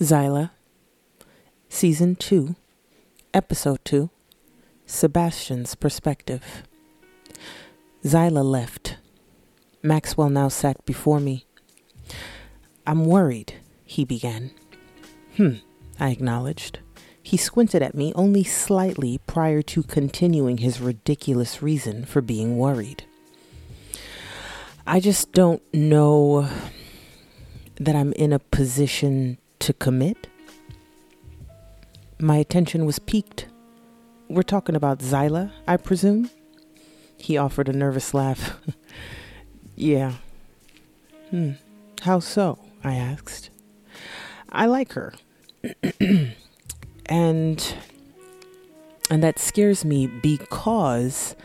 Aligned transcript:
Zaila, 0.00 0.50
Season 1.70 2.16
2, 2.16 2.54
Episode 3.32 3.82
2 3.86 4.10
Sebastian's 4.84 5.74
Perspective. 5.74 6.64
Zaila 8.04 8.44
left. 8.44 8.98
Maxwell 9.82 10.28
now 10.28 10.48
sat 10.48 10.84
before 10.84 11.18
me. 11.18 11.46
I'm 12.86 13.06
worried, 13.06 13.54
he 13.86 14.04
began. 14.04 14.50
Hmm, 15.38 15.54
I 15.98 16.10
acknowledged. 16.10 16.80
He 17.22 17.38
squinted 17.38 17.82
at 17.82 17.94
me 17.94 18.12
only 18.14 18.44
slightly 18.44 19.18
prior 19.26 19.62
to 19.62 19.82
continuing 19.82 20.58
his 20.58 20.78
ridiculous 20.78 21.62
reason 21.62 22.04
for 22.04 22.20
being 22.20 22.58
worried. 22.58 23.04
I 24.86 25.00
just 25.00 25.32
don't 25.32 25.62
know 25.72 26.50
that 27.76 27.96
I'm 27.96 28.12
in 28.12 28.34
a 28.34 28.38
position 28.38 29.38
to 29.60 29.72
commit. 29.72 30.28
My 32.18 32.36
attention 32.36 32.86
was 32.86 32.98
piqued. 32.98 33.46
We're 34.28 34.42
talking 34.42 34.74
about 34.74 35.00
Zaila, 35.00 35.52
I 35.68 35.76
presume? 35.76 36.30
He 37.16 37.36
offered 37.36 37.68
a 37.68 37.72
nervous 37.72 38.14
laugh. 38.14 38.58
yeah. 39.76 40.14
Hmm. 41.30 41.52
How 42.02 42.20
so? 42.20 42.58
I 42.84 42.94
asked. 42.94 43.50
I 44.50 44.66
like 44.66 44.92
her. 44.92 45.12
and 47.06 47.74
and 49.10 49.22
that 49.22 49.38
scares 49.38 49.84
me 49.84 50.06
because 50.06 51.36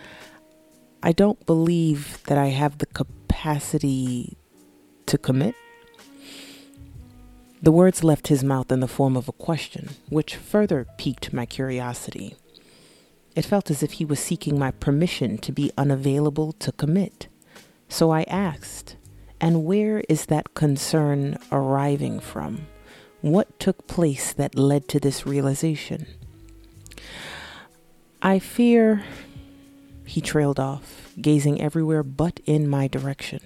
I 1.03 1.12
don't 1.12 1.44
believe 1.45 2.22
that 2.25 2.38
I 2.38 2.48
have 2.48 2.78
the 2.78 2.86
capacity 2.88 4.38
to 5.08 5.17
commit. 5.17 5.55
The 7.64 7.72
words 7.72 8.04
left 8.04 8.30
his 8.30 8.44
mouth 8.44 8.72
in 8.72 8.80
the 8.80 8.88
form 8.88 9.16
of 9.16 9.30
a 9.30 9.34
question, 9.34 9.90
which 10.10 10.36
further 10.36 10.88
piqued 10.98 11.32
my 11.32 11.46
curiosity. 11.46 12.36
It 13.36 13.45
felt 13.45 13.70
as 13.70 13.84
if 13.84 13.94
he 13.94 14.06
was 14.06 14.20
seeking 14.20 14.58
my 14.58 14.72
permission 14.72 15.38
to 15.38 15.52
be 15.52 15.72
unavailable 15.78 16.53
to 16.53 16.72
commit. 16.72 17.28
So 17.88 18.09
I 18.09 18.23
asked, 18.23 18.95
and 19.40 19.64
where 19.64 20.03
is 20.09 20.26
that 20.26 20.56
concern 20.56 21.38
arriving 21.52 22.20
from? 22.20 22.68
What 23.22 23.59
took 23.59 23.86
place 23.86 24.34
that 24.34 24.56
led 24.56 24.88
to 24.90 25.00
this 25.00 25.28
realization? 25.28 26.08
I 28.23 28.40
fear, 28.40 29.03
he 30.06 30.20
trailed 30.20 30.59
off, 30.59 31.14
gazing 31.22 31.62
everywhere 31.62 32.02
but 32.02 32.40
in 32.48 32.68
my 32.68 32.88
direction. 32.88 33.42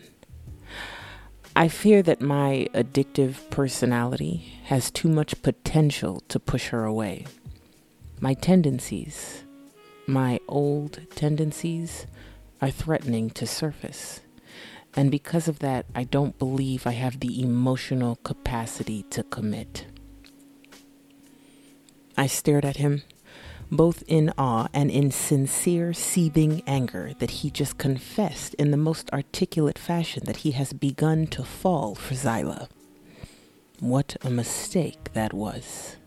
I 1.57 1.69
fear 1.69 2.03
that 2.03 2.19
my 2.19 2.67
addictive 2.73 3.49
personality 3.49 4.59
has 4.65 4.91
too 4.91 5.07
much 5.07 5.41
potential 5.41 6.21
to 6.27 6.37
push 6.37 6.67
her 6.67 6.83
away. 6.83 7.27
My 8.19 8.33
tendencies, 8.33 9.45
my 10.05 10.41
old 10.49 10.99
tendencies, 11.15 12.07
are 12.61 12.69
threatening 12.69 13.29
to 13.29 13.47
surface. 13.47 14.19
And 14.97 15.09
because 15.09 15.47
of 15.47 15.59
that, 15.59 15.85
I 15.95 16.03
don't 16.03 16.37
believe 16.37 16.85
I 16.85 16.91
have 16.91 17.21
the 17.21 17.41
emotional 17.41 18.17
capacity 18.17 19.03
to 19.11 19.23
commit. 19.23 19.85
I 22.17 22.27
stared 22.27 22.65
at 22.65 22.77
him 22.77 23.03
both 23.71 24.03
in 24.08 24.31
awe 24.38 24.67
and 24.73 24.89
in 24.91 25.11
sincere, 25.11 25.94
seething 25.94 26.61
anger 26.67 27.13
that 27.19 27.31
he 27.31 27.49
just 27.49 27.77
confessed 27.77 28.53
in 28.55 28.72
the 28.72 28.77
most 28.77 29.09
articulate 29.11 29.80
fashion 29.80 30.23
that 30.25 30.38
he 30.38 30.52
has 30.52 30.73
begun 30.73 31.27
to 31.27 31.44
fall 31.44 31.95
for 31.95 32.13
Zaila. 32.13 32.67
What 33.80 34.16
a 34.22 34.30
mistake 34.30 35.13
that 35.13 35.33
was. 35.33 35.97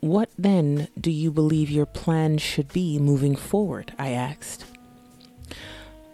What 0.00 0.30
then 0.36 0.88
do 1.00 1.12
you 1.12 1.30
believe 1.30 1.70
your 1.70 1.86
plan 1.86 2.38
should 2.38 2.72
be 2.72 2.98
moving 2.98 3.36
forward? 3.36 3.94
I 3.98 4.10
asked. 4.10 4.64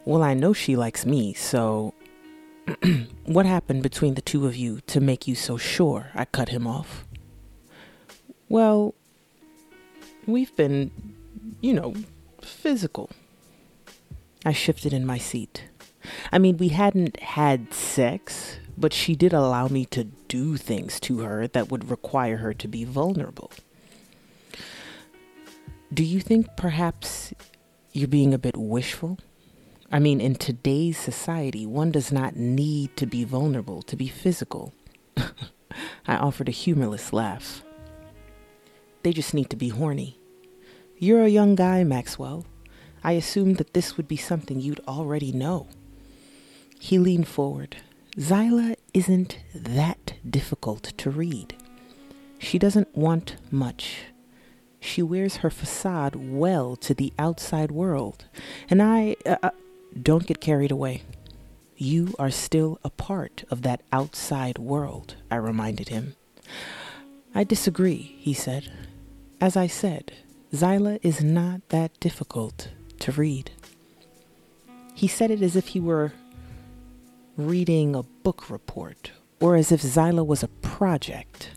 Well, 0.04 0.22
I 0.22 0.34
know 0.34 0.53
she 0.53 0.76
likes 0.76 1.06
me, 1.06 1.32
so 1.32 1.94
what 3.25 3.47
happened 3.47 3.82
between 3.82 4.15
the 4.15 4.22
two 4.22 4.47
of 4.47 4.56
you 4.56 4.81
to 4.88 5.00
make 5.00 5.26
you 5.26 5.34
so 5.34 5.56
sure? 5.56 6.10
I 6.15 6.26
cut 6.26 6.50
him 6.50 6.66
off. 6.66 7.06
Well, 8.50 8.94
We've 10.28 10.55
been, 10.56 10.91
you 11.62 11.72
know, 11.72 11.94
physical. 12.43 13.09
I 14.44 14.53
shifted 14.53 14.93
in 14.93 15.06
my 15.06 15.16
seat. 15.16 15.65
I 16.31 16.39
mean, 16.39 16.59
we 16.59 16.69
hadn't 16.69 17.19
had 17.21 17.72
sex, 17.72 18.59
but 18.77 18.93
she 18.93 19.16
did 19.16 19.33
allow 19.33 19.69
me 19.69 19.87
to 19.87 20.05
do 20.05 20.59
things 20.59 21.00
to 21.00 21.21
her 21.21 21.49
that 21.49 21.71
would 21.71 21.89
require 21.89 22.37
her 22.37 22.53
to 22.53 22.69
be 22.69 22.84
vulnerable. 22.84 23.50
Do 25.94 26.05
you 26.05 26.21
think 26.21 26.59
perhaps 26.59 27.33
you're 27.95 28.06
being 28.06 28.34
a 28.34 28.39
bit 28.39 28.55
wishful? 28.55 29.19
I 29.91 29.99
mean, 29.99 30.21
in 30.21 30.34
today's 30.34 30.99
society, 30.99 31.65
one 31.65 31.91
does 31.91 32.12
not 32.12 32.37
need 32.37 32.99
to 32.99 33.06
be 33.06 33.25
vulnerable 33.25 33.81
to 33.81 33.97
be 33.97 34.09
physical. 34.09 34.75
I 36.06 36.16
offered 36.16 36.50
a 36.50 36.53
humorless 36.53 37.15
laugh. 37.15 37.62
They 39.03 39.12
just 39.15 39.33
need 39.33 39.49
to 39.49 39.56
be 39.56 39.71
horny. 39.71 40.17
You're 40.98 41.22
a 41.22 41.28
young 41.28 41.54
guy, 41.54 41.84
Maxwell. 41.84 42.44
I 43.04 43.12
assumed 43.12 43.56
that 43.59 43.72
this 43.72 43.97
would 43.97 44.09
be 44.09 44.16
something 44.16 44.60
you'd 44.60 44.81
already 44.88 45.31
know. 45.31 45.69
He 46.81 46.98
leaned 46.98 47.28
forward. 47.28 47.76
Zaila 48.16 48.75
isn't 48.92 49.38
that 49.54 50.14
difficult 50.28 50.82
to 50.98 51.10
read. 51.10 51.54
She 52.38 52.59
doesn't 52.59 52.97
want 52.97 53.36
much. 53.50 54.06
She 54.81 55.03
wears 55.03 55.36
her 55.36 55.50
facade 55.50 56.16
well 56.16 56.75
to 56.76 56.94
the 56.94 57.12
outside 57.19 57.70
world. 57.70 58.25
And 58.69 58.82
I. 58.82 59.16
Uh, 59.25 59.36
uh, 59.42 59.50
don't 60.00 60.26
get 60.26 60.41
carried 60.41 60.70
away. 60.70 61.03
You 61.76 62.15
are 62.19 62.30
still 62.30 62.78
a 62.84 62.91
part 62.91 63.44
of 63.50 63.62
that 63.62 63.82
outside 63.92 64.59
world, 64.59 65.16
I 65.30 65.36
reminded 65.36 65.88
him. 65.88 66.16
I 67.34 67.44
disagree, 67.44 68.16
he 68.19 68.34
said. 68.34 68.70
As 69.41 69.56
I 69.56 69.66
said, 69.69 70.12
Zaila 70.53 70.98
is 71.03 71.22
not 71.22 71.69
that 71.69 71.98
difficult 72.00 72.69
to 73.00 73.12
read. 73.12 73.50
He 74.94 75.06
said 75.06 75.31
it 75.31 75.42
as 75.42 75.56
if 75.56 75.69
he 75.69 75.81
were 75.81 76.12
reading 77.36 77.94
a 77.94 78.03
book 78.03 78.48
report 78.48 79.12
or 79.41 79.56
as 79.56 79.70
if 79.70 79.82
Zaila 79.82 80.26
was 80.26 80.42
a 80.42 80.48
project. 80.48 81.50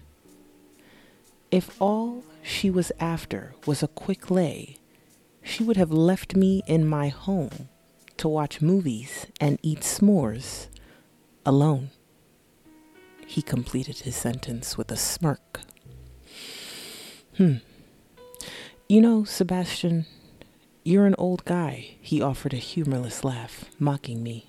If 1.50 1.82
all 1.82 2.24
she 2.44 2.70
was 2.70 2.92
after 3.00 3.54
was 3.66 3.82
a 3.82 3.88
quick 3.88 4.30
lay, 4.30 4.78
she 5.42 5.64
would 5.64 5.78
have 5.78 5.92
left 5.92 6.36
me 6.36 6.62
in 6.68 6.86
my 6.86 7.08
home 7.08 7.70
to 8.18 8.28
watch 8.28 8.62
movies 8.62 9.26
and 9.40 9.58
eat 9.64 9.80
s'mores 9.80 10.68
alone. 11.46 11.90
He 13.26 13.42
completed 13.42 14.00
his 14.00 14.16
sentence 14.18 14.78
with 14.78 14.92
a 14.92 14.98
smirk. 14.98 15.62
Hmm. 17.38 17.56
You 18.92 19.00
know, 19.00 19.24
Sebastian, 19.24 20.06
you're 20.84 21.06
an 21.06 21.16
old 21.18 21.46
guy, 21.46 21.96
he 22.02 22.22
offered 22.22 22.54
a 22.54 22.58
humorless 22.58 23.24
laugh, 23.24 23.64
mocking 23.80 24.22
me. 24.22 24.48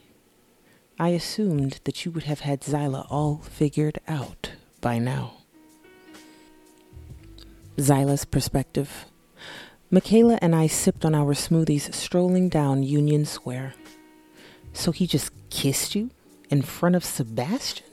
I 0.98 1.10
assumed 1.10 1.78
that 1.84 2.04
you 2.04 2.10
would 2.10 2.24
have 2.24 2.40
had 2.40 2.62
Zaila 2.62 3.06
all 3.08 3.36
figured 3.36 4.00
out 4.08 4.50
by 4.80 4.98
now. 4.98 5.34
Zaila's 7.78 8.24
perspective. 8.24 9.04
Michaela 9.92 10.40
and 10.42 10.56
I 10.56 10.66
sipped 10.66 11.04
on 11.04 11.14
our 11.14 11.34
smoothies 11.34 11.94
strolling 11.94 12.48
down 12.48 12.82
Union 12.82 13.24
Square. 13.24 13.74
So 14.72 14.90
he 14.90 15.06
just 15.06 15.30
kissed 15.50 15.94
you 15.94 16.10
in 16.50 16.62
front 16.62 16.96
of 16.96 17.04
Sebastian? 17.04 17.86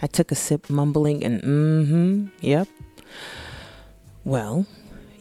I 0.00 0.06
took 0.06 0.30
a 0.30 0.36
sip, 0.36 0.70
mumbling 0.70 1.24
and 1.24 1.42
mm 1.42 1.88
hmm, 1.88 2.26
yep. 2.40 2.68
Well, 4.24 4.66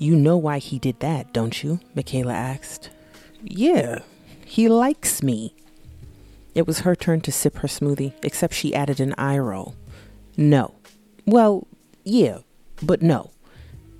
you 0.01 0.15
know 0.15 0.35
why 0.35 0.57
he 0.57 0.79
did 0.79 0.99
that, 1.01 1.31
don't 1.31 1.63
you? 1.63 1.79
Michaela 1.93 2.33
asked. 2.33 2.89
Yeah, 3.43 3.99
he 4.43 4.67
likes 4.67 5.21
me. 5.21 5.53
It 6.55 6.65
was 6.65 6.79
her 6.79 6.95
turn 6.95 7.21
to 7.21 7.31
sip 7.31 7.57
her 7.57 7.67
smoothie, 7.67 8.13
except 8.23 8.55
she 8.55 8.73
added 8.73 8.99
an 8.99 9.13
eye 9.17 9.37
roll. 9.37 9.75
No. 10.35 10.73
Well, 11.27 11.67
yeah, 12.03 12.39
but 12.81 13.03
no. 13.03 13.29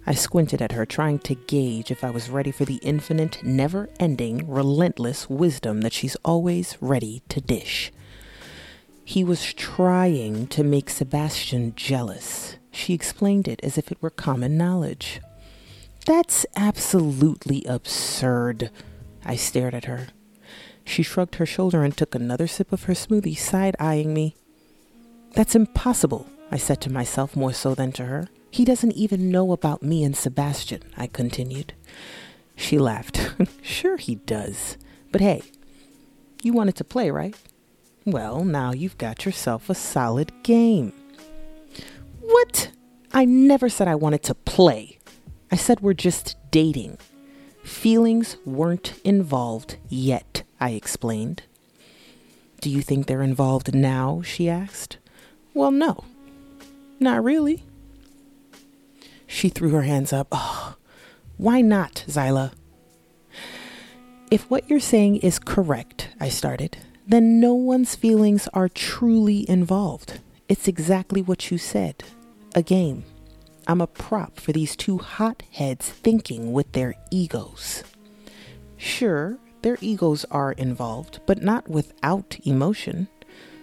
I 0.08 0.16
squinted 0.16 0.60
at 0.60 0.72
her, 0.72 0.88
trying 0.88 1.20
to 1.20 1.36
gauge 1.36 1.92
if 1.92 2.04
I 2.04 2.10
was 2.10 2.32
ready 2.32 2.52
for 2.52 2.66
the 2.66 2.80
infinite, 2.82 3.44
never 3.44 3.88
ending, 4.00 4.50
relentless 4.50 5.30
wisdom 5.30 5.82
that 5.82 5.94
she's 5.94 6.18
always 6.26 6.78
ready 6.82 7.22
to 7.30 7.40
dish. 7.40 7.92
He 9.06 9.24
was 9.24 9.54
trying 9.54 10.48
to 10.48 10.64
make 10.64 10.90
Sebastian 10.90 11.74
jealous. 11.76 12.56
She 12.72 12.96
explained 12.96 13.48
it 13.48 13.60
as 13.62 13.78
if 13.78 13.92
it 13.92 14.02
were 14.02 14.10
common 14.10 14.58
knowledge. 14.58 15.22
That's 16.06 16.46
absolutely 16.56 17.64
absurd. 17.66 18.72
I 19.24 19.36
stared 19.36 19.76
at 19.76 19.86
her. 19.86 20.08
She 20.84 21.04
shrugged 21.04 21.36
her 21.36 21.46
shoulder 21.46 21.84
and 21.84 21.96
took 21.96 22.16
another 22.16 22.48
sip 22.48 22.72
of 22.72 22.84
her 22.84 22.94
smoothie, 22.94 23.38
side 23.38 23.76
eyeing 23.80 24.14
me. 24.14 24.36
That's 25.34 25.56
impossible, 25.56 26.28
I 26.52 26.58
said 26.58 26.82
to 26.82 26.92
myself 26.92 27.36
more 27.36 27.54
so 27.54 27.76
than 27.76 27.92
to 27.94 28.06
her. 28.06 28.30
He 28.50 28.66
doesn't 28.66 28.94
even 28.94 29.32
know 29.32 29.52
about 29.52 29.84
me 29.84 30.04
and 30.04 30.18
Sebastian, 30.18 30.82
I 30.98 31.08
continued. 31.08 31.74
She 32.56 32.78
laughed. 32.78 33.34
sure 33.62 33.98
he 33.98 34.16
does. 34.16 34.78
But 35.12 35.22
hey, 35.22 35.44
you 36.44 36.52
wanted 36.52 36.76
to 36.78 36.84
play, 36.84 37.12
right? 37.12 37.36
Well, 38.06 38.44
now 38.44 38.72
you've 38.72 38.98
got 38.98 39.26
yourself 39.26 39.70
a 39.70 39.76
solid 39.76 40.32
game. 40.44 40.92
What? 42.20 42.72
I 43.14 43.26
never 43.26 43.70
said 43.70 43.88
I 43.88 43.96
wanted 43.96 44.24
to 44.24 44.36
play. 44.36 44.98
I 45.52 45.58
said 45.58 45.82
we're 45.82 45.94
just 45.94 46.38
dating. 46.50 46.98
Feelings 47.64 48.38
weren't 48.46 49.00
involved 49.04 49.78
yet, 49.90 50.44
I 50.60 50.72
explained. 50.72 51.44
Do 52.62 52.70
you 52.70 52.82
think 52.82 53.06
they're 53.06 53.22
involved 53.22 53.76
now? 53.76 54.22
she 54.24 54.50
asked. 54.50 54.98
Well, 55.54 55.72
no. 55.72 56.06
Not 57.00 57.24
really. 57.24 57.64
She 59.28 59.50
threw 59.50 59.72
her 59.72 59.82
hands 59.82 60.14
up. 60.14 60.28
Oh, 60.32 60.76
why 61.38 61.62
not, 61.62 62.06
Zaila? 62.08 62.54
If 64.30 64.50
what 64.50 64.70
you're 64.70 64.80
saying 64.80 65.18
is 65.18 65.40
correct, 65.40 66.10
I 66.20 66.30
started, 66.30 66.78
then 67.08 67.40
no 67.40 67.54
one's 67.54 67.96
feelings 67.96 68.48
are 68.54 68.70
truly 68.70 69.50
involved. 69.50 70.20
It's 70.48 70.68
exactly 70.68 71.22
what 71.22 71.52
you 71.52 71.58
said 71.58 72.04
a 72.54 72.62
game. 72.62 73.04
I'm 73.68 73.82
a 73.82 73.88
prop 73.88 74.40
for 74.40 74.52
these 74.52 74.76
two 74.76 74.98
hotheads 74.98 75.90
thinking 75.90 76.52
with 76.52 76.72
their 76.72 76.96
egos. 77.12 77.84
Sure, 78.78 79.38
their 79.62 79.78
egos 79.82 80.26
are 80.32 80.54
involved, 80.54 81.20
but 81.26 81.42
not 81.42 81.70
without 81.70 82.38
emotion. 82.44 83.08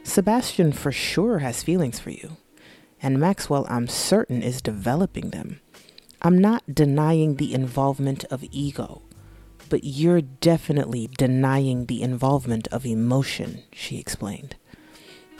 Sebastian 0.04 0.72
for 0.72 0.92
sure 0.92 1.40
has 1.40 1.62
feelings 1.62 1.98
for 1.98 2.10
you 2.10 2.36
and 3.02 3.18
Maxwell, 3.18 3.66
I'm 3.68 3.88
certain, 3.88 4.42
is 4.42 4.62
developing 4.62 5.30
them. 5.30 5.60
I'm 6.20 6.38
not 6.38 6.74
denying 6.74 7.36
the 7.36 7.54
involvement 7.54 8.24
of 8.24 8.44
ego, 8.50 9.02
but 9.68 9.84
you're 9.84 10.20
definitely 10.20 11.08
denying 11.16 11.86
the 11.86 12.02
involvement 12.02 12.66
of 12.68 12.84
emotion, 12.84 13.62
she 13.72 13.98
explained. 13.98 14.56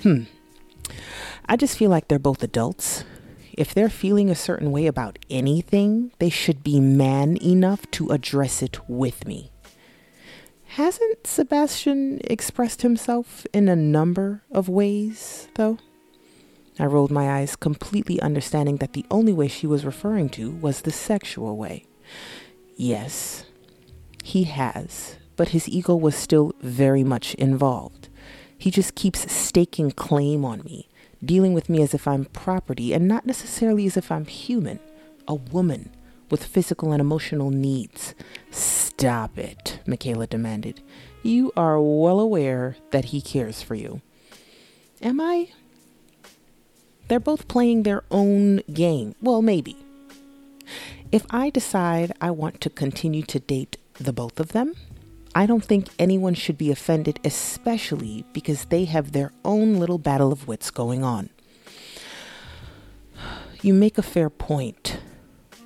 Hmm. 0.03 0.25
I 1.47 1.57
just 1.57 1.77
feel 1.77 1.91
like 1.91 2.09
they're 2.09 2.19
both 2.19 2.43
adults. 2.43 3.05
If 3.59 3.75
they're 3.75 3.89
feeling 3.89 4.31
a 4.31 4.37
certain 4.37 4.71
way 4.71 4.87
about 4.87 5.19
anything, 5.29 6.13
they 6.21 6.31
should 6.31 6.63
be 6.63 6.79
man 6.79 7.37
enough 7.43 7.91
to 7.91 8.11
address 8.11 8.63
it 8.63 8.79
with 8.89 9.27
me. 9.27 9.51
Hasn't 10.77 11.27
Sebastian 11.27 12.21
expressed 12.23 12.83
himself 12.83 13.49
in 13.53 13.69
a 13.69 13.75
number 13.75 14.45
of 14.53 14.69
ways, 14.69 15.49
though? 15.57 15.79
I 16.79 16.85
rolled 16.85 17.11
my 17.11 17.41
eyes, 17.41 17.57
completely 17.57 18.21
understanding 18.21 18.77
that 18.77 18.93
the 18.93 19.05
only 19.11 19.33
way 19.33 19.49
she 19.49 19.67
was 19.67 19.85
referring 19.85 20.29
to 20.39 20.53
was 20.53 20.83
the 20.83 20.93
sexual 20.93 21.57
way. 21.57 21.85
Yes, 22.77 23.45
he 24.23 24.45
has, 24.45 25.17
but 25.35 25.49
his 25.49 25.69
ego 25.69 25.97
was 25.97 26.15
still 26.15 26.53
very 26.61 27.03
much 27.03 27.35
involved. 27.35 28.09
He 28.57 28.71
just 28.71 28.95
keeps 28.95 29.33
staking 29.33 29.91
claim 29.91 30.45
on 30.45 30.63
me, 30.63 30.89
dealing 31.25 31.53
with 31.55 31.69
me 31.69 31.83
as 31.83 31.95
if 31.95 32.07
I'm 32.07 32.27
property 32.27 32.93
and 32.93 33.09
not 33.09 33.27
necessarily 33.27 33.87
as 33.87 33.97
if 33.97 34.11
I'm 34.11 34.27
human, 34.27 34.79
a 35.27 35.35
woman 35.35 35.91
with 36.31 36.45
physical 36.45 36.93
and 36.93 37.01
emotional 37.01 37.51
needs. 37.51 38.15
Stop 38.51 39.39
it, 39.39 39.81
Michaela 39.87 40.27
demanded. 40.27 40.81
You 41.23 41.53
are 41.57 41.81
well 41.81 42.21
aware 42.21 42.77
that 42.91 43.07
he 43.07 43.21
cares 43.21 43.63
for 43.63 43.75
you. 43.75 44.01
Am 45.01 45.21
I? 45.21 45.51
They're 47.09 47.21
both 47.21 47.49
playing 47.49 47.83
their 47.83 48.05
own 48.11 48.59
game. 48.73 49.15
Well, 49.23 49.43
maybe. 49.43 49.77
If 51.11 51.25
I 51.31 51.51
decide 51.51 52.13
I 52.21 52.31
want 52.31 52.61
to 52.61 52.71
continue 52.71 53.23
to 53.23 53.41
date 53.41 53.79
the 53.95 54.13
both 54.13 54.39
of 54.39 54.49
them, 54.49 54.75
I 55.35 55.47
don't 55.47 55.65
think 55.65 55.89
anyone 55.99 56.35
should 56.35 56.59
be 56.59 56.71
offended, 56.71 57.21
especially 57.25 58.25
because 58.33 58.67
they 58.67 58.87
have 58.87 59.13
their 59.13 59.33
own 59.45 59.77
little 59.77 59.99
battle 59.99 60.33
of 60.33 60.49
wits 60.49 60.71
going 60.71 61.05
on. 61.05 61.31
You 63.63 63.75
make 63.75 63.99
a 63.99 64.03
fair 64.03 64.31
point, 64.31 65.01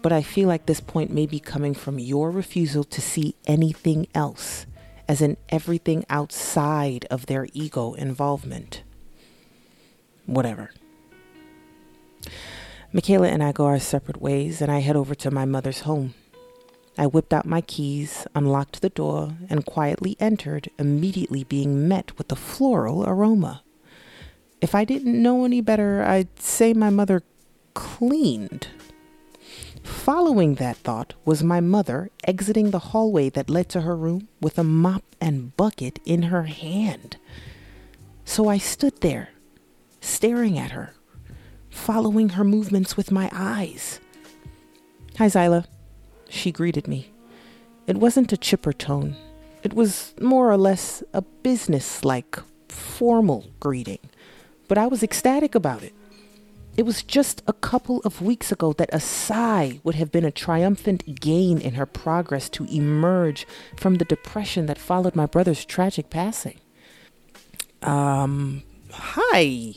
but 0.01 0.13
I 0.13 0.23
feel 0.23 0.49
like 0.49 0.67
this 0.67 0.81
point 0.81 1.11
may 1.11 1.27
be 1.27 1.39
coming 1.39 1.75
from 1.75 1.99
your 1.99 2.31
refusal 2.31 2.85
to 2.85 3.01
see 3.01 3.35
anything 3.47 4.07
else, 4.15 4.67
as 5.09 5.21
in 5.21 5.37
everything 5.49 6.05
outside 6.09 7.07
of 7.11 7.27
their 7.27 7.47
ego 7.53 7.93
involvement. 7.95 8.83
Whatever. 10.27 10.71
Michaela 12.93 13.29
and 13.29 13.43
I 13.43 13.53
go 13.53 13.67
our 13.67 13.79
separate 13.79 14.21
ways, 14.21 14.61
and 14.61 14.71
I 14.71 14.81
head 14.81 14.97
over 14.97 15.15
to 15.15 15.31
my 15.31 15.45
mother's 15.45 15.81
home. 15.81 16.15
I 16.99 17.07
whipped 17.07 17.33
out 17.33 17.47
my 17.47 17.63
keys, 17.63 18.27
unlocked 18.35 18.83
the 18.83 18.91
door, 18.91 19.35
and 19.49 19.65
quietly 19.65 20.17
entered, 20.21 20.71
immediately 20.79 21.45
being 21.45 21.89
met 21.89 22.17
with 22.19 22.31
a 22.31 22.37
floral 22.37 23.05
aroma. 23.09 23.63
If 24.61 24.75
I 24.75 24.85
didn't 24.85 25.21
know 25.21 25.45
any 25.45 25.61
better, 25.61 26.03
I'd 26.03 26.39
say 26.39 26.73
my 26.73 26.91
mother 26.91 27.23
cleaned. 27.75 28.69
Following 29.83 30.57
that 30.57 30.77
thought 30.77 31.15
was 31.25 31.43
my 31.43 31.61
mother 31.61 32.11
exiting 32.25 32.71
the 32.71 32.79
hallway 32.79 33.31
that 33.31 33.51
led 33.51 33.69
to 33.71 33.81
her 33.81 33.97
room 33.97 34.29
with 34.41 34.59
a 34.59 34.65
mop 34.65 35.03
and 35.21 35.57
bucket 35.57 35.99
in 36.05 36.25
her 36.25 36.45
hand. 36.45 37.17
So 38.25 38.49
I 38.49 38.59
stood 38.59 39.01
there, 39.01 39.31
staring 40.01 40.59
at 40.59 40.71
her, 40.71 40.95
following 41.71 42.31
her 42.31 42.45
movements 42.45 42.97
with 42.97 43.11
my 43.11 43.31
eyes. 43.33 43.99
Hi, 45.19 45.27
Zaila. 45.27 45.67
She 46.33 46.51
greeted 46.51 46.89
me. 46.89 47.13
It 47.87 47.99
wasn't 47.99 48.33
a 48.33 48.39
chipper 48.39 48.73
tone. 48.73 49.17
It 49.63 49.75
was 49.75 50.15
more 50.19 50.51
or 50.51 50.57
less 50.57 51.03
a 51.13 51.21
business 51.21 52.07
like, 52.07 52.39
formal 52.71 53.45
greeting, 53.61 53.99
but 54.67 54.79
I 54.79 54.87
was 54.87 55.03
ecstatic 55.03 55.55
about 55.55 55.83
it. 55.83 55.93
It 56.75 56.85
was 56.87 57.03
just 57.03 57.43
a 57.47 57.53
couple 57.53 58.01
of 58.01 58.23
weeks 58.23 58.51
ago 58.51 58.73
that 58.73 58.89
a 58.95 58.99
sigh 58.99 59.81
would 59.85 59.95
have 59.97 60.11
been 60.11 60.25
a 60.25 60.31
triumphant 60.31 61.21
gain 61.21 61.61
in 61.61 61.75
her 61.75 61.85
progress 61.85 62.49
to 62.51 62.65
emerge 62.65 63.47
from 63.77 63.97
the 63.97 64.07
depression 64.07 64.65
that 64.67 64.79
followed 64.79 65.15
my 65.15 65.27
brother's 65.27 65.67
tragic 65.67 66.09
passing. 66.09 66.59
Um, 67.83 68.63
hi, 68.91 69.75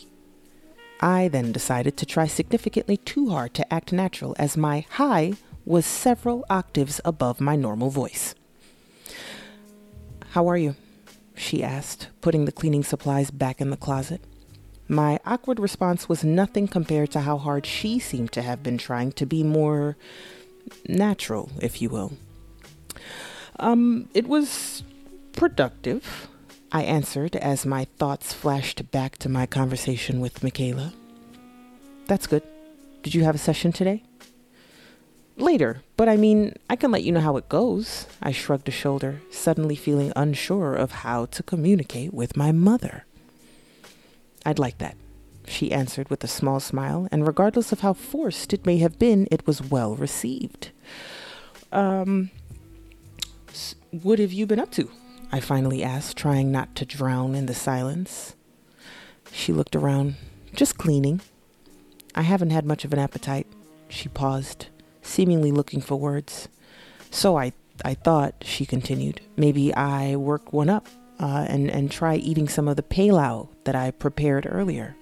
I 1.02 1.28
then 1.28 1.52
decided 1.52 1.98
to 1.98 2.06
try 2.06 2.28
significantly 2.28 2.96
too 2.96 3.30
hard 3.30 3.54
to 3.56 3.74
act 3.74 3.92
natural, 3.92 4.38
as 4.40 4.56
my 4.56 4.86
high 4.92 5.34
was 5.66 5.86
several 5.86 6.46
octaves 6.50 7.02
above 7.04 7.42
my 7.42 7.56
normal 7.56 7.90
voice. 7.90 8.36
How 10.32 10.48
are 10.48 10.58
you? 10.58 10.76
she 11.36 11.64
asked, 11.64 12.08
putting 12.22 12.46
the 12.46 12.52
cleaning 12.52 12.84
supplies 12.84 13.30
back 13.30 13.60
in 13.60 13.70
the 13.70 13.78
closet. 13.78 14.22
My 14.88 15.20
awkward 15.26 15.60
response 15.60 16.08
was 16.08 16.24
nothing 16.24 16.68
compared 16.68 17.12
to 17.12 17.22
how 17.22 17.38
hard 17.38 17.66
she 17.66 18.00
seemed 18.00 18.32
to 18.34 18.42
have 18.42 18.64
been 18.64 18.78
trying 18.78 19.12
to 19.14 19.26
be 19.26 19.44
more 19.44 19.98
natural, 20.88 21.50
if 21.62 21.82
you 21.82 21.90
will. 21.90 22.14
Um, 23.60 24.10
it 24.14 24.28
was 24.28 24.84
productive, 25.34 26.30
I 26.72 26.84
answered 26.84 27.36
as 27.36 27.66
my 27.66 27.86
thoughts 27.98 28.34
flashed 28.34 28.92
back 28.92 29.18
to 29.20 29.30
my 29.30 29.46
conversation 29.46 30.20
with 30.20 30.44
Michaela. 30.44 30.94
That's 32.06 32.28
good. 32.28 32.44
Did 33.02 33.16
you 33.16 33.24
have 33.24 33.36
a 33.36 33.40
session 33.40 33.72
today? 33.72 34.04
Later, 35.38 35.82
but 35.98 36.08
I 36.08 36.16
mean, 36.16 36.56
I 36.70 36.76
can 36.78 36.92
let 36.92 37.04
you 37.04 37.12
know 37.12 37.20
how 37.20 37.36
it 37.36 37.50
goes. 37.50 38.08
I 38.24 38.32
shrugged 38.32 38.70
a 38.70 38.72
shoulder, 38.72 39.22
suddenly 39.30 39.76
feeling 39.76 40.14
unsure 40.16 40.74
of 40.74 40.92
how 40.92 41.26
to 41.26 41.44
communicate 41.44 42.14
with 42.14 42.38
my 42.38 42.54
mother. 42.54 43.06
I'd 44.46 44.60
like 44.60 44.78
that, 44.78 44.96
she 45.48 45.72
answered 45.72 46.10
with 46.10 46.24
a 46.24 46.28
small 46.28 46.60
smile, 46.60 47.08
and 47.12 47.28
regardless 47.28 47.72
of 47.72 47.82
how 47.82 47.94
forced 47.94 48.54
it 48.54 48.66
may 48.66 48.78
have 48.78 48.98
been, 48.98 49.28
it 49.30 49.46
was 49.46 49.62
well 49.62 49.96
received. 49.96 50.72
Um, 51.72 52.32
what 53.92 54.20
have 54.20 54.32
you 54.32 54.46
been 54.46 54.60
up 54.60 54.72
to? 54.72 54.90
I 55.32 55.40
finally 55.40 55.84
asked, 55.84 56.16
trying 56.16 56.52
not 56.52 56.76
to 56.76 56.86
drown 56.86 57.36
in 57.36 57.46
the 57.46 57.56
silence. 57.56 58.36
She 59.32 59.52
looked 59.52 59.76
around. 59.76 60.16
Just 60.54 60.78
cleaning. 60.78 61.20
I 62.14 62.22
haven't 62.22 62.52
had 62.52 62.66
much 62.66 62.86
of 62.86 62.94
an 62.94 63.00
appetite. 63.00 63.48
She 63.90 64.08
paused, 64.08 64.68
seemingly 65.06 65.52
looking 65.52 65.82
for 65.82 65.96
words. 65.96 66.50
So 67.12 67.38
I, 67.38 67.54
I 67.84 67.94
thought, 67.94 68.44
she 68.44 68.66
continued, 68.66 69.22
maybe 69.38 69.74
I 69.74 70.16
work 70.16 70.52
one 70.52 70.70
up 70.70 70.88
uh, 71.20 71.46
and, 71.48 71.70
and 71.70 71.90
try 71.90 72.16
eating 72.16 72.48
some 72.48 72.68
of 72.68 72.76
the 72.76 72.84
pilau 72.84 73.50
that 73.64 73.76
I 73.76 73.92
prepared 73.92 74.48
earlier. 74.50 74.96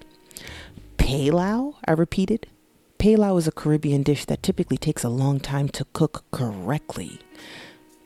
Pilau? 0.96 1.74
I 1.86 1.92
repeated. 1.92 2.46
Pilau 2.98 3.36
is 3.36 3.48
a 3.48 3.52
Caribbean 3.52 4.02
dish 4.02 4.24
that 4.26 4.42
typically 4.42 4.76
takes 4.78 5.04
a 5.04 5.08
long 5.08 5.40
time 5.40 5.68
to 5.70 5.84
cook 5.92 6.24
correctly. 6.30 7.20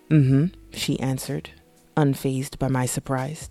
Mm 0.08 0.28
hmm, 0.28 0.44
she 0.72 0.98
answered, 1.00 1.50
unfazed 1.96 2.58
by 2.58 2.68
my 2.68 2.86
surprise. 2.86 3.50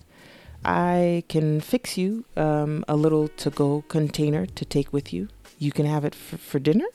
I 0.66 1.24
can 1.30 1.62
fix 1.62 1.98
you 1.98 2.26
um, 2.36 2.84
a 2.88 2.96
little 2.96 3.28
to 3.28 3.50
go 3.50 3.84
container 3.88 4.46
to 4.46 4.66
take 4.66 4.92
with 4.92 5.14
you. 5.14 5.30
You 5.60 5.72
can 5.72 5.86
have 5.86 6.04
it 6.04 6.16
for 6.16 6.60
dinner? 6.60 6.88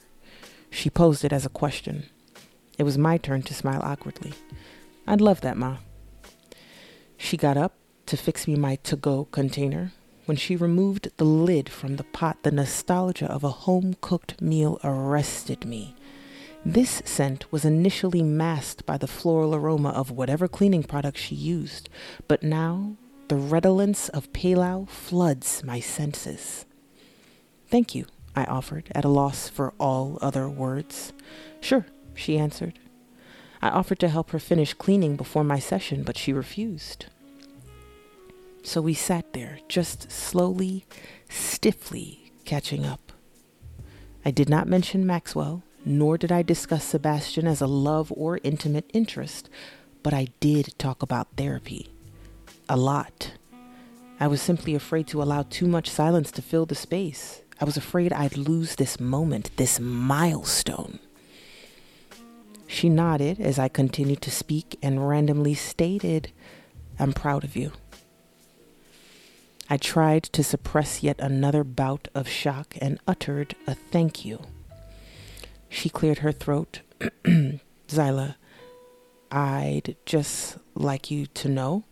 She 0.73 0.91
posed 0.91 1.25
it 1.25 1.33
as 1.33 1.47
a 1.47 1.51
question. 1.51 2.07
It 2.79 2.83
was 2.83 2.97
my 2.97 3.19
turn 3.19 3.43
to 3.43 3.55
smile 3.55 3.83
awkwardly. 3.85 4.33
I'd 5.07 5.21
love 5.21 5.43
that, 5.43 5.59
Ma. 5.59 5.77
She 7.17 7.37
got 7.37 7.57
up 7.57 7.75
to 8.07 8.17
fix 8.17 8.49
me 8.49 8.57
my 8.57 8.77
to 8.77 8.97
go 8.97 9.27
container. 9.27 9.93
When 10.25 10.37
she 10.37 10.57
removed 10.57 11.11
the 11.19 11.25
lid 11.25 11.69
from 11.69 11.97
the 11.97 12.05
pot, 12.05 12.43
the 12.43 12.51
nostalgia 12.51 13.27
of 13.27 13.45
a 13.45 13.51
home 13.51 13.97
cooked 14.01 14.41
meal 14.41 14.81
arrested 14.83 15.67
me. 15.67 15.95
This 16.65 17.03
scent 17.05 17.53
was 17.53 17.65
initially 17.67 18.23
masked 18.23 18.87
by 18.87 18.97
the 18.97 19.07
floral 19.07 19.55
aroma 19.55 19.91
of 19.91 20.11
whatever 20.11 20.49
cleaning 20.49 20.85
product 20.85 21.19
she 21.19 21.35
used, 21.35 21.91
but 22.29 22.43
now 22.43 22.97
the 23.29 23.37
redolence 23.37 24.09
of 24.09 24.33
pilau 24.33 24.87
floods 24.87 25.63
my 25.65 25.81
senses. 25.81 26.65
Thank 27.69 27.95
you, 27.95 28.07
I 28.35 28.45
offered, 28.45 28.91
at 28.95 29.05
a 29.05 29.09
loss 29.09 29.49
for 29.49 29.75
all 29.79 30.19
other 30.21 30.49
words. 30.49 31.13
Sure, 31.61 31.87
she 32.15 32.39
answered. 32.39 32.79
I 33.61 33.69
offered 33.69 34.01
to 34.01 34.09
help 34.09 34.31
her 34.31 34.39
finish 34.39 34.75
cleaning 34.75 35.17
before 35.17 35.45
my 35.45 35.59
session, 35.59 36.03
but 36.03 36.17
she 36.17 36.33
refused. 36.33 37.07
So 38.63 38.81
we 38.81 38.95
sat 38.95 39.33
there, 39.33 39.59
just 39.69 40.11
slowly, 40.11 40.85
stiffly 41.29 42.33
catching 42.45 42.85
up. 42.87 43.13
I 44.25 44.31
did 44.31 44.49
not 44.49 44.69
mention 44.69 45.07
Maxwell, 45.07 45.63
nor 45.85 46.17
did 46.17 46.31
I 46.31 46.43
discuss 46.43 46.85
Sebastian 46.85 47.47
as 47.47 47.61
a 47.61 47.67
love 47.67 48.13
or 48.17 48.39
intimate 48.43 48.89
interest, 48.93 49.51
but 50.03 50.15
I 50.15 50.29
did 50.41 50.79
talk 50.79 51.03
about 51.03 51.37
therapy. 51.37 51.89
A 52.69 52.77
lot. 52.77 53.33
I 54.21 54.29
was 54.29 54.41
simply 54.41 54.75
afraid 54.75 55.09
to 55.09 55.23
allow 55.23 55.43
too 55.43 55.67
much 55.67 55.91
silence 55.91 56.31
to 56.33 56.43
fill 56.43 56.67
the 56.67 56.77
space. 56.77 57.43
I 57.63 57.65
was 57.65 57.77
afraid 57.77 58.13
I'd 58.13 58.37
lose 58.37 58.75
this 58.75 58.99
moment, 58.99 59.57
this 59.57 59.79
milestone. 59.79 60.99
She 62.67 62.89
nodded 62.89 63.39
as 63.41 63.57
I 63.57 63.69
continued 63.69 64.21
to 64.23 64.33
speak 64.33 64.77
and 64.83 65.09
randomly 65.09 65.55
stated, 65.55 66.33
I'm 66.99 67.13
proud 67.13 67.45
of 67.45 67.55
you. 67.55 67.71
I 69.71 69.77
tried 69.77 70.25
to 70.25 70.43
suppress 70.43 71.05
yet 71.05 71.21
another 71.21 71.63
bout 71.63 72.09
of 72.17 72.27
shock 72.27 72.75
and 72.81 72.99
uttered 73.07 73.55
a 73.69 73.77
thank 73.77 74.25
you. 74.25 74.41
She 75.69 75.89
cleared 75.89 76.19
her 76.19 76.33
throat. 76.33 76.81
Zaila, 77.87 78.35
I'd 79.31 79.95
just 80.05 80.59
like 80.75 81.13
you 81.13 81.27
to 81.27 81.49
know 81.49 81.85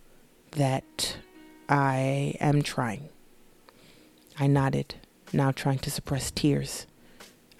that 0.51 1.19
I 1.69 2.35
am 2.41 2.63
trying. 2.63 3.09
I 4.37 4.49
nodded, 4.49 4.97
now 5.33 5.51
trying 5.51 5.79
to 5.81 5.91
suppress 5.91 6.31
tears. 6.31 6.87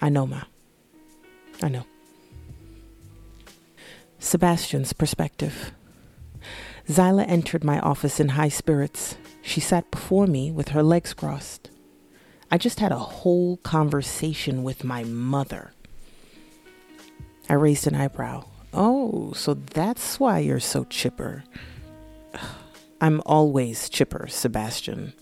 I 0.01 0.09
know, 0.09 0.25
Ma. 0.25 0.43
I 1.61 1.69
know. 1.69 1.85
Sebastian's 4.19 4.93
perspective. 4.93 5.71
Zaila 6.87 7.25
entered 7.27 7.63
my 7.63 7.79
office 7.79 8.19
in 8.19 8.29
high 8.29 8.49
spirits. 8.49 9.15
She 9.41 9.59
sat 9.59 9.89
before 9.91 10.27
me 10.27 10.51
with 10.51 10.69
her 10.69 10.83
legs 10.83 11.13
crossed. 11.13 11.69
I 12.51 12.57
just 12.57 12.79
had 12.79 12.91
a 12.91 12.99
whole 12.99 13.57
conversation 13.57 14.63
with 14.63 14.83
my 14.83 15.03
mother. 15.03 15.73
I 17.49 17.53
raised 17.53 17.87
an 17.87 17.95
eyebrow. 17.95 18.45
Oh, 18.73 19.33
so 19.33 19.53
that's 19.53 20.19
why 20.19 20.39
you're 20.39 20.59
so 20.59 20.83
chipper. 20.85 21.43
I'm 23.01 23.21
always 23.25 23.89
chipper, 23.89 24.27
Sebastian. 24.27 25.13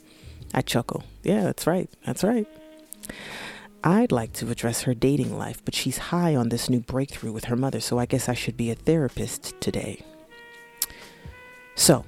I 0.54 0.62
chuckle. 0.62 1.04
Yeah, 1.24 1.44
that's 1.44 1.68
right. 1.68 1.90
That's 2.06 2.24
right. 2.24 2.48
I'd 3.84 4.12
like 4.12 4.34
to 4.34 4.52
address 4.52 4.82
her 4.84 4.94
dating 4.94 5.38
life, 5.38 5.64
but 5.64 5.74
she's 5.74 5.98
high 5.98 6.36
on 6.36 6.50
this 6.50 6.70
new 6.70 6.82
breakthrough 6.82 7.32
with 7.32 7.46
her 7.46 7.56
mother, 7.56 7.80
so 7.80 7.98
I 7.98 8.06
guess 8.06 8.28
I 8.28 8.34
should 8.34 8.58
be 8.58 8.72
a 8.72 8.76
therapist 8.76 9.60
today. 9.62 10.04
So, 11.76 12.04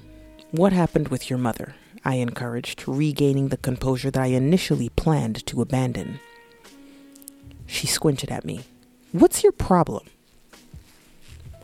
what 0.51 0.73
happened 0.73 1.07
with 1.07 1.29
your 1.29 1.39
mother? 1.39 1.75
I 2.03 2.15
encouraged, 2.15 2.83
regaining 2.87 3.49
the 3.49 3.57
composure 3.57 4.11
that 4.11 4.21
I 4.21 4.27
initially 4.27 4.89
planned 4.89 5.45
to 5.45 5.61
abandon. 5.61 6.19
She 7.67 7.87
squinted 7.87 8.31
at 8.31 8.43
me. 8.43 8.65
What's 9.13 9.43
your 9.43 9.53
problem? 9.53 10.07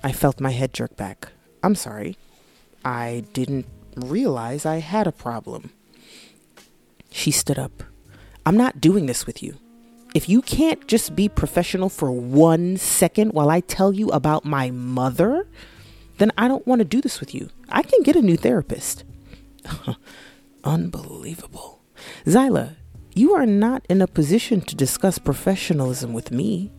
I 0.04 0.14
felt 0.14 0.40
my 0.40 0.52
head 0.52 0.74
jerk 0.74 0.96
back. 0.96 1.30
I'm 1.64 1.76
sorry. 1.76 2.18
I 2.86 3.26
didn't 3.34 3.66
realize 3.96 4.66
I 4.66 4.78
had 4.78 5.08
a 5.08 5.12
problem. 5.12 5.72
She 7.18 7.32
stood 7.32 7.58
up. 7.58 7.82
I'm 8.46 8.58
not 8.58 8.80
doing 8.80 9.08
this 9.08 9.26
with 9.26 9.42
you. 9.42 9.58
If 10.14 10.30
you 10.30 10.40
can't 10.40 10.86
just 10.88 11.16
be 11.16 11.28
professional 11.28 11.90
for 11.90 12.12
one 12.12 12.78
second 12.78 13.34
while 13.34 13.50
I 13.50 13.62
tell 13.62 13.92
you 13.92 14.10
about 14.10 14.46
my 14.46 14.70
mother, 14.70 15.48
then 16.20 16.32
I 16.38 16.48
don't 16.48 16.68
want 16.68 16.78
to 16.78 16.86
do 16.86 17.02
this 17.02 17.20
with 17.20 17.34
you. 17.34 17.50
I 17.70 17.82
can 17.82 18.04
get 18.04 18.16
a 18.16 18.22
new 18.22 18.38
therapist. 18.38 19.04
Unbelievable. 20.64 21.82
Zaila, 22.28 22.76
you 23.16 23.34
are 23.34 23.48
not 23.48 23.84
in 23.90 24.00
a 24.04 24.08
position 24.08 24.62
to 24.62 24.76
discuss 24.76 25.18
professionalism 25.18 26.14
with 26.14 26.30
me. 26.30 26.72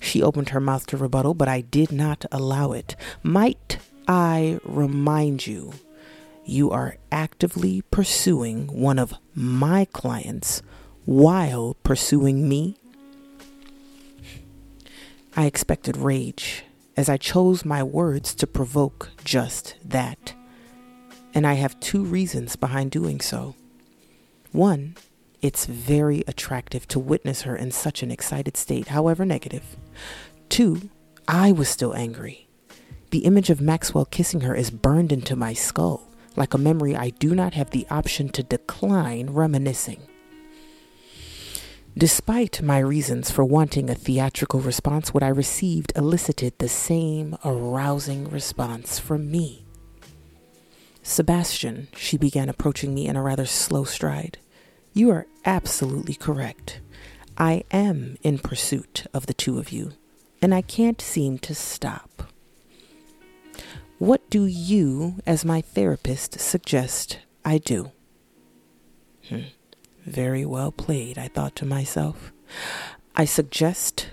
She 0.00 0.24
opened 0.24 0.48
her 0.48 0.60
mouth 0.60 0.88
to 0.88 0.96
rebuttal, 0.96 1.34
but 1.34 1.46
I 1.46 1.60
did 1.60 1.92
not 1.92 2.24
allow 2.32 2.72
it. 2.72 2.96
Might 3.22 3.78
I 4.08 4.58
remind 4.64 5.46
you, 5.46 5.72
you 6.44 6.70
are 6.70 6.96
actively 7.12 7.82
pursuing 7.90 8.66
one 8.68 8.98
of 8.98 9.14
my 9.34 9.84
clients 9.86 10.62
while 11.04 11.76
pursuing 11.82 12.48
me? 12.48 12.76
I 15.36 15.46
expected 15.46 15.96
rage 15.96 16.64
as 16.96 17.08
I 17.08 17.16
chose 17.16 17.64
my 17.64 17.82
words 17.82 18.34
to 18.34 18.46
provoke 18.46 19.10
just 19.24 19.76
that 19.84 20.34
and 21.34 21.46
I 21.46 21.54
have 21.54 21.78
two 21.80 22.02
reasons 22.02 22.56
behind 22.56 22.90
doing 22.90 23.20
so. 23.20 23.54
One, 24.52 24.96
it's 25.40 25.66
very 25.66 26.24
attractive 26.26 26.86
to 26.88 26.98
witness 26.98 27.42
her 27.42 27.56
in 27.56 27.70
such 27.70 28.02
an 28.02 28.10
excited 28.10 28.56
state, 28.56 28.88
however 28.88 29.24
negative. 29.24 29.76
Two, 30.48 30.90
I 31.28 31.52
was 31.52 31.68
still 31.68 31.94
angry. 31.94 32.48
The 33.10 33.24
image 33.24 33.50
of 33.50 33.60
Maxwell 33.60 34.04
kissing 34.04 34.42
her 34.42 34.54
is 34.54 34.70
burned 34.70 35.12
into 35.12 35.36
my 35.36 35.52
skull, 35.52 36.08
like 36.36 36.54
a 36.54 36.58
memory 36.58 36.96
I 36.96 37.10
do 37.10 37.34
not 37.34 37.54
have 37.54 37.70
the 37.70 37.86
option 37.90 38.28
to 38.30 38.42
decline 38.42 39.30
reminiscing. 39.30 40.00
Despite 41.98 42.62
my 42.62 42.78
reasons 42.78 43.30
for 43.30 43.44
wanting 43.44 43.90
a 43.90 43.94
theatrical 43.94 44.60
response, 44.60 45.12
what 45.12 45.24
I 45.24 45.28
received 45.28 45.92
elicited 45.96 46.58
the 46.58 46.68
same 46.68 47.36
arousing 47.44 48.30
response 48.30 48.98
from 48.98 49.30
me. 49.30 49.64
Sebastian, 51.02 51.88
she 51.96 52.16
began 52.16 52.48
approaching 52.48 52.94
me 52.94 53.08
in 53.08 53.16
a 53.16 53.22
rather 53.22 53.46
slow 53.46 53.84
stride. 53.84 54.38
You 54.92 55.10
are 55.10 55.26
absolutely 55.44 56.14
correct. 56.14 56.80
I 57.36 57.64
am 57.72 58.16
in 58.22 58.38
pursuit 58.38 59.06
of 59.12 59.26
the 59.26 59.34
two 59.34 59.58
of 59.58 59.72
you, 59.72 59.92
and 60.40 60.54
I 60.54 60.62
can't 60.62 61.00
seem 61.00 61.38
to 61.38 61.54
stop. 61.54 62.29
What 64.00 64.30
do 64.30 64.46
you, 64.46 65.16
as 65.26 65.44
my 65.44 65.60
therapist, 65.60 66.40
suggest 66.40 67.18
I 67.44 67.58
do? 67.58 67.92
Hmm. 69.28 69.52
Very 70.06 70.46
well 70.46 70.72
played, 70.72 71.18
I 71.18 71.28
thought 71.28 71.54
to 71.56 71.66
myself. 71.66 72.32
I 73.14 73.26
suggest 73.26 74.08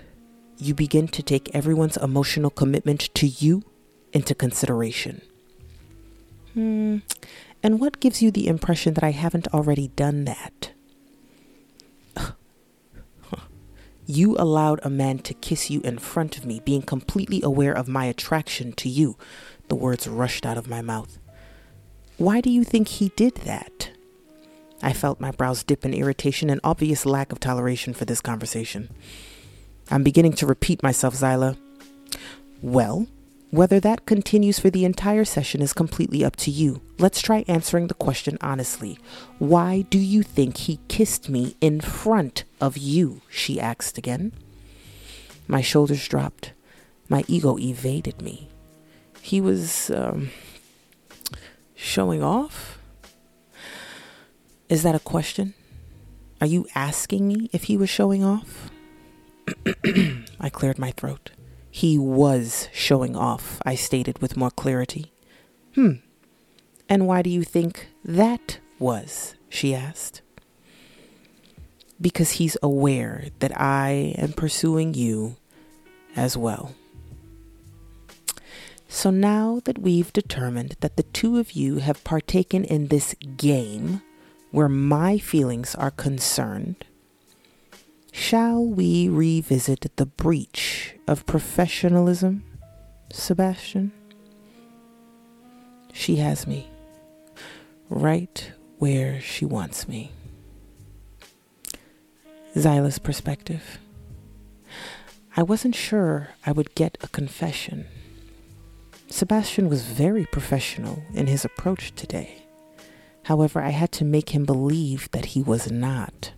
you 0.58 0.74
begin 0.74 1.08
to 1.08 1.22
take 1.22 1.54
everyone's 1.54 1.96
emotional 1.96 2.50
commitment 2.50 3.08
to 3.14 3.26
you 3.26 3.62
into 4.12 4.34
consideration. 4.34 5.22
Hmm. 6.52 6.98
And 7.62 7.80
what 7.80 7.98
gives 7.98 8.20
you 8.20 8.30
the 8.30 8.46
impression 8.46 8.92
that 8.92 9.04
I 9.04 9.12
haven't 9.12 9.48
already 9.54 9.88
done 9.88 10.26
that? 10.26 10.72
You 14.10 14.36
allowed 14.38 14.80
a 14.82 14.88
man 14.88 15.18
to 15.18 15.34
kiss 15.34 15.68
you 15.68 15.82
in 15.82 15.98
front 15.98 16.38
of 16.38 16.46
me, 16.46 16.60
being 16.64 16.80
completely 16.80 17.42
aware 17.42 17.74
of 17.74 17.88
my 17.88 18.06
attraction 18.06 18.72
to 18.72 18.88
you. 18.88 19.18
The 19.68 19.76
words 19.76 20.08
rushed 20.08 20.44
out 20.44 20.58
of 20.58 20.68
my 20.68 20.82
mouth. 20.82 21.18
Why 22.16 22.40
do 22.40 22.50
you 22.50 22.64
think 22.64 22.88
he 22.88 23.10
did 23.10 23.36
that? 23.36 23.90
I 24.82 24.92
felt 24.92 25.20
my 25.20 25.30
brows 25.30 25.62
dip 25.62 25.84
in 25.84 25.94
irritation 25.94 26.50
and 26.50 26.60
obvious 26.64 27.04
lack 27.04 27.32
of 27.32 27.40
toleration 27.40 27.94
for 27.94 28.04
this 28.04 28.20
conversation. 28.20 28.90
I'm 29.90 30.02
beginning 30.02 30.34
to 30.34 30.46
repeat 30.46 30.82
myself, 30.82 31.14
Zaila. 31.14 31.56
Well, 32.62 33.06
whether 33.50 33.80
that 33.80 34.04
continues 34.04 34.58
for 34.58 34.68
the 34.68 34.84
entire 34.84 35.24
session 35.24 35.62
is 35.62 35.72
completely 35.72 36.24
up 36.24 36.36
to 36.36 36.50
you. 36.50 36.82
Let's 36.98 37.22
try 37.22 37.44
answering 37.48 37.86
the 37.86 37.94
question 37.94 38.36
honestly. 38.40 38.98
Why 39.38 39.82
do 39.88 39.98
you 39.98 40.22
think 40.22 40.58
he 40.58 40.80
kissed 40.88 41.28
me 41.28 41.56
in 41.60 41.80
front 41.80 42.44
of 42.60 42.76
you? 42.76 43.22
She 43.30 43.58
asked 43.58 43.96
again. 43.96 44.32
My 45.46 45.62
shoulders 45.62 46.06
dropped. 46.06 46.52
My 47.08 47.24
ego 47.26 47.58
evaded 47.58 48.20
me. 48.20 48.50
He 49.22 49.40
was 49.40 49.90
um, 49.90 50.30
showing 51.74 52.22
off? 52.22 52.78
Is 54.68 54.82
that 54.82 54.94
a 54.94 55.00
question? 55.00 55.54
Are 56.40 56.46
you 56.46 56.66
asking 56.74 57.26
me 57.26 57.50
if 57.52 57.64
he 57.64 57.76
was 57.76 57.90
showing 57.90 58.22
off? 58.22 58.70
I 60.40 60.50
cleared 60.50 60.78
my 60.78 60.90
throat. 60.92 61.30
He 61.70 61.98
was 61.98 62.68
showing 62.72 63.16
off, 63.16 63.60
I 63.64 63.74
stated 63.74 64.20
with 64.20 64.36
more 64.36 64.50
clarity. 64.50 65.12
Hmm. 65.74 65.94
And 66.88 67.06
why 67.06 67.22
do 67.22 67.30
you 67.30 67.44
think 67.44 67.88
that 68.04 68.58
was? 68.78 69.34
she 69.48 69.74
asked. 69.74 70.22
Because 72.00 72.32
he's 72.32 72.56
aware 72.62 73.26
that 73.40 73.58
I 73.58 74.14
am 74.18 74.32
pursuing 74.32 74.94
you 74.94 75.36
as 76.14 76.36
well. 76.36 76.74
So 78.88 79.10
now 79.10 79.60
that 79.64 79.78
we've 79.78 80.12
determined 80.12 80.76
that 80.80 80.96
the 80.96 81.02
two 81.02 81.38
of 81.38 81.52
you 81.52 81.76
have 81.76 82.02
partaken 82.04 82.64
in 82.64 82.88
this 82.88 83.14
game 83.36 84.00
where 84.50 84.68
my 84.68 85.18
feelings 85.18 85.74
are 85.74 85.90
concerned, 85.90 86.86
shall 88.12 88.64
we 88.64 89.08
revisit 89.08 89.86
the 89.96 90.06
breach 90.06 90.94
of 91.06 91.26
professionalism, 91.26 92.42
Sebastian? 93.12 93.92
She 95.92 96.16
has 96.16 96.46
me 96.46 96.68
right 97.90 98.52
where 98.78 99.20
she 99.20 99.44
wants 99.44 99.86
me. 99.86 100.12
Zaila's 102.56 102.98
perspective. 102.98 103.78
I 105.36 105.42
wasn't 105.42 105.74
sure 105.74 106.30
I 106.46 106.52
would 106.52 106.74
get 106.74 106.96
a 107.02 107.08
confession. 107.08 107.86
Sebastian 109.10 109.68
was 109.68 109.84
very 109.84 110.26
professional 110.26 111.02
in 111.14 111.26
his 111.26 111.44
approach 111.44 111.94
today. 111.94 112.42
However, 113.24 113.60
I 113.60 113.70
had 113.70 113.90
to 113.92 114.04
make 114.04 114.30
him 114.30 114.44
believe 114.44 115.10
that 115.12 115.26
he 115.26 115.42
was 115.42 115.70
not. 115.70 116.32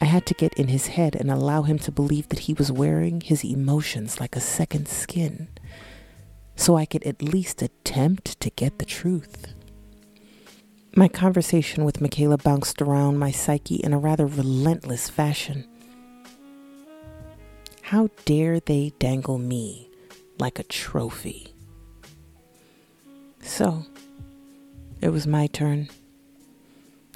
I 0.00 0.06
had 0.06 0.26
to 0.26 0.34
get 0.34 0.54
in 0.54 0.68
his 0.68 0.88
head 0.88 1.16
and 1.16 1.30
allow 1.30 1.62
him 1.62 1.78
to 1.80 1.92
believe 1.92 2.28
that 2.28 2.40
he 2.40 2.54
was 2.54 2.70
wearing 2.70 3.20
his 3.20 3.44
emotions 3.44 4.20
like 4.20 4.36
a 4.36 4.40
second 4.40 4.88
skin, 4.88 5.48
so 6.56 6.76
I 6.76 6.86
could 6.86 7.04
at 7.04 7.22
least 7.22 7.62
attempt 7.62 8.40
to 8.40 8.50
get 8.50 8.78
the 8.78 8.84
truth. 8.84 9.54
My 10.96 11.08
conversation 11.08 11.84
with 11.84 12.00
Michaela 12.00 12.38
bounced 12.38 12.80
around 12.80 13.18
my 13.18 13.32
psyche 13.32 13.76
in 13.76 13.92
a 13.92 13.98
rather 13.98 14.26
relentless 14.26 15.10
fashion. 15.10 15.66
How 17.82 18.08
dare 18.24 18.60
they 18.60 18.92
dangle 18.98 19.38
me 19.38 19.90
like 20.38 20.58
a 20.58 20.64
trophy? 20.64 21.54
So, 23.40 23.84
it 25.00 25.10
was 25.10 25.26
my 25.26 25.46
turn. 25.48 25.88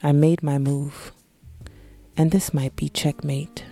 I 0.03 0.13
made 0.13 0.43
my 0.43 0.59
move, 0.59 1.13
and 2.17 2.31
this 2.31 2.55
might 2.55 2.77
be 2.77 2.89
checkmate. 2.89 3.65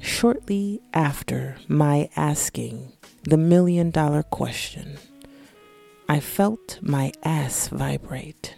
Shortly 0.00 0.80
after 0.92 1.56
my 1.68 2.08
asking 2.16 2.92
the 3.22 3.36
million 3.36 3.90
dollar 3.90 4.22
question, 4.22 4.98
I 6.08 6.20
felt 6.20 6.78
my 6.82 7.12
ass 7.24 7.68
vibrate. 7.68 8.56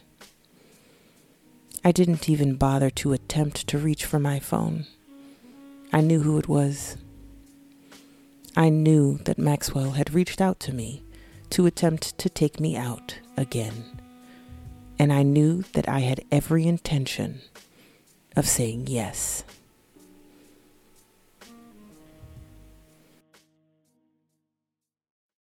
I 1.84 1.92
didn't 1.92 2.28
even 2.28 2.56
bother 2.56 2.90
to 2.90 3.12
attempt 3.12 3.66
to 3.68 3.78
reach 3.78 4.06
for 4.06 4.18
my 4.18 4.40
phone. 4.40 4.86
I 5.92 6.00
knew 6.00 6.22
who 6.22 6.38
it 6.38 6.48
was. 6.48 6.96
I 8.56 8.68
knew 8.68 9.18
that 9.24 9.38
Maxwell 9.38 9.92
had 9.92 10.14
reached 10.14 10.40
out 10.40 10.60
to 10.60 10.72
me 10.72 11.02
to 11.50 11.66
attempt 11.66 12.16
to 12.18 12.28
take 12.28 12.60
me 12.60 12.76
out 12.76 13.18
again. 13.36 14.00
And 14.98 15.12
I 15.12 15.24
knew 15.24 15.62
that 15.72 15.88
I 15.88 16.00
had 16.00 16.24
every 16.30 16.64
intention 16.66 17.40
of 18.36 18.46
saying 18.46 18.86
yes. 18.86 19.42